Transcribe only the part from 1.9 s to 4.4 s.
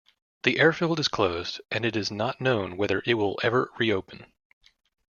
is not known whether it will ever reopen.